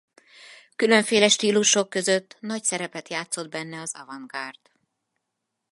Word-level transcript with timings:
Különféle 0.75 1.27
stílusok 1.29 1.89
között 1.89 2.37
nagy 2.39 2.63
szerepet 2.63 3.07
játszott 3.09 3.49
benne 3.49 3.81
az 3.81 3.95
avantgárd. 3.95 4.59